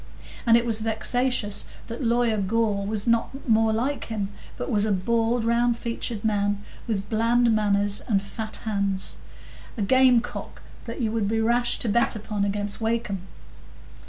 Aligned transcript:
And 0.47 0.57
it 0.57 0.65
was 0.65 0.79
vexatious 0.79 1.65
that 1.85 2.03
Lawyer 2.03 2.37
Gore 2.39 2.87
was 2.87 3.05
not 3.05 3.47
more 3.47 3.71
like 3.71 4.05
him, 4.05 4.29
but 4.57 4.71
was 4.71 4.83
a 4.83 4.91
bald, 4.91 5.43
round 5.45 5.77
featured 5.77 6.25
man, 6.25 6.59
with 6.87 7.07
bland 7.07 7.53
manners 7.55 8.01
and 8.07 8.19
fat 8.19 8.55
hands; 8.65 9.15
a 9.77 9.83
game 9.83 10.19
cock 10.19 10.63
that 10.85 11.01
you 11.01 11.11
would 11.11 11.27
be 11.27 11.39
rash 11.39 11.77
to 11.77 11.87
bet 11.87 12.15
upon 12.15 12.43
against 12.43 12.81
Wakem. 12.81 13.19